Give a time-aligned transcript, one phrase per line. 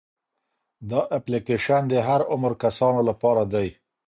[0.89, 3.67] دا اپلیکیشن د هر عمر کسانو لپاره دی.